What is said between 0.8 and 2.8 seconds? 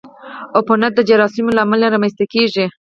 د جراثیمو له امله رامنځته کېږي.